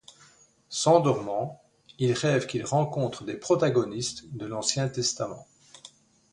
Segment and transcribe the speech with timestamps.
[0.71, 1.61] S'endormant,
[1.99, 5.45] il rêve qu'il rencontre des protagonistes de l'Ancien Testament...